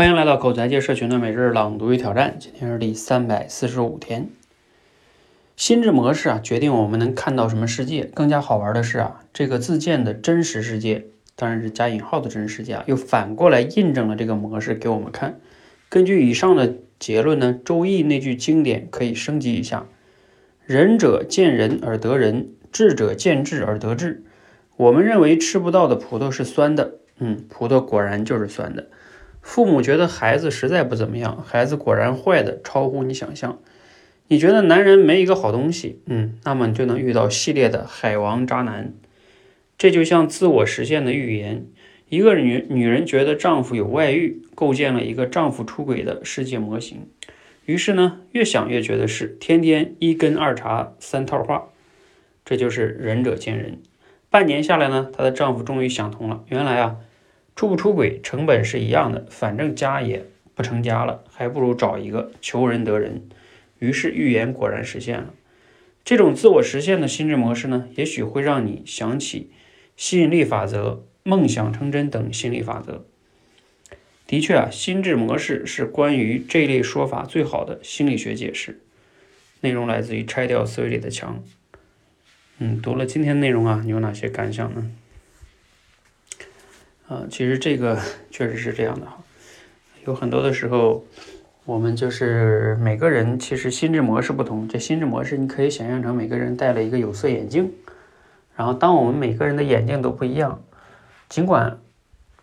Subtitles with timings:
[0.00, 4.30] 欢迎来到口才界社群的每日朗读与挑战，今天是第三百四十五天。
[5.58, 8.04] 心智模式啊，决定我们能看到什么世界。
[8.14, 11.04] 更加好玩的是啊，这个自建的真实世界，
[11.36, 15.38] 当然是加引号的真实世界啊，又反过来印证了这个模式给我们看。
[15.90, 19.84] 根据以上的结论呢，《周易》那句经典可以升级一下：
[20.64, 24.24] 仁者见仁而得仁，智者见智而得智。
[24.78, 28.88] 我们认为吃不到的葡萄是酸的，嗯，葡萄果然就是酸的。
[29.42, 33.58] 父母觉得孩子实在不怎么样，孩子果然坏的超乎你想象。
[34.28, 38.92] 你觉得男人没一个好东西，嗯，那么你就能遇到系列的海王渣男。
[39.76, 41.66] 这就像自我实现的预言。
[42.08, 47.08] 一个女女人觉得丈夫有外遇，构建了一个丈夫出轨的世界模型。
[47.66, 51.68] 于是呢，越想越觉得是，天天一根二茬三套话。
[52.44, 53.78] 这就是仁者见仁。
[54.28, 56.96] 半年下来呢，她的丈夫终于想通了，原来啊。
[57.60, 60.24] 出不出轨成本是一样的，反正家也
[60.54, 63.28] 不成家了，还不如找一个求人得人。
[63.80, 65.34] 于是预言果然实现了。
[66.02, 69.50] 这种自我实现的心智模式呢，也许会让你想起
[69.94, 73.04] 吸引力法则、梦想成真等心理法则。
[74.26, 78.80] 的确啊，心智模式是关于这类说法最好的心理学解释。
[79.60, 81.44] 内容来自于《拆掉思维里的墙》。
[82.56, 84.90] 嗯，读了今天内容啊，你有哪些感想呢？
[87.10, 87.98] 呃，其实这个
[88.30, 89.18] 确实是这样的哈，
[90.06, 91.04] 有很多的时候，
[91.64, 94.68] 我们就是每个人其实心智模式不同。
[94.68, 97.72] 这心智模式你可以想象成每个人戴了一个有色眼镜，
[98.54, 100.62] 然后当我们每个人的眼镜都不一样，
[101.28, 101.80] 尽管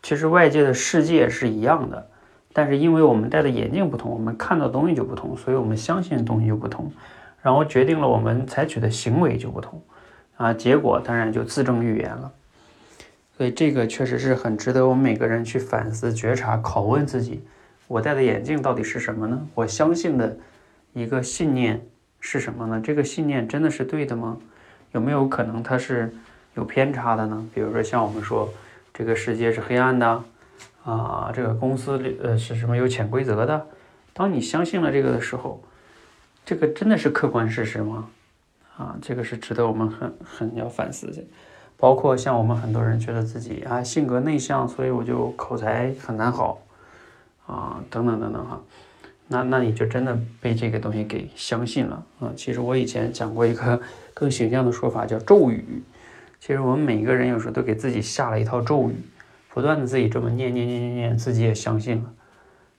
[0.04, 2.10] 其实外界的世界是一样的，
[2.52, 6.92] 但是因为我们戴的眼镜不同，我们看到东西就不同，所以我们相信的东西就不同，
[7.42, 9.82] 然后决定了我们采取的行为就不同，
[10.36, 12.34] 啊，结果当然就自证预言了。
[13.38, 17.44] 所以这个确实是很值得我们每个人去反思、觉察、拷问自己：
[17.88, 19.48] 我戴的眼镜到底是什么呢？
[19.54, 20.36] 我相信的
[20.94, 21.86] 一个信念
[22.20, 22.82] 是什么呢？
[22.84, 24.38] 这个信念真的是对的吗？
[24.94, 26.12] 有没有可能它是
[26.56, 27.48] 有偏差的呢？
[27.54, 28.52] 比如说像我们说
[28.92, 30.24] 这个世界是黑暗的
[30.84, 33.68] 啊，这个公司里呃是什么有潜规则的？
[34.14, 35.64] 当你相信了这个的时候，
[36.44, 38.10] 这个真的是客观事实吗？
[38.78, 41.24] 啊，这个是值得我们很很要反思的。
[41.78, 46.60] 包括像我们很多人觉得自己啊性格内向，所以我就口才很难好
[47.46, 48.60] 啊等等等等哈，
[49.28, 52.34] 那那你就真的被这个东西给相信了啊。
[52.36, 53.80] 其实我以前讲过一个
[54.14, 55.84] 更形象的说法叫咒语，
[56.40, 58.96] 其实我们每个人有时候都给自己下了一套咒语，
[59.54, 62.12] 不断的自己这么念念念念念，自己也相信了。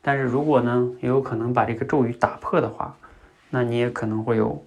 [0.02, 2.96] 但是如果呢也有可能把这个咒语打破的话，
[3.50, 4.64] 那你也可能会有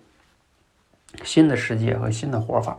[1.23, 2.77] 新的世界和新的活法。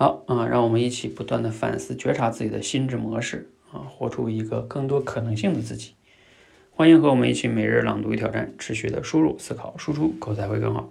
[0.00, 5.92] 好啊，让我们一起不断的反思、觉察自己的心智模式啊，活出一个更多可能性的自己。
[6.70, 10.88] 欢迎和我们一起每日朗读与挑战，持续的输入、思考、输出，口才会更好。